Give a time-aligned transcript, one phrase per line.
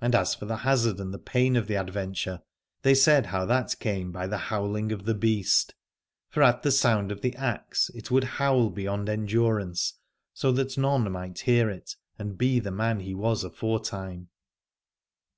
[0.00, 2.40] And as for the hazard and the pain of the adventure,
[2.80, 5.74] they said how that came by the howling of the Beast;
[6.30, 9.98] for at the sound of the axe it would howl be yond endurance,
[10.32, 14.28] so that none might hear it and be the man he was aforetime.